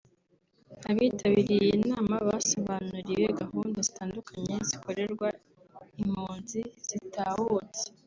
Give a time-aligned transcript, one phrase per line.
[0.89, 5.27] Abitabiriye iyi nama basobanuriwe gahunda zitandukanye zikorerwa
[6.01, 7.83] impunzi zitahutse